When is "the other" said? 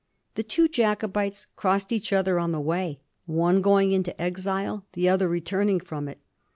4.93-5.27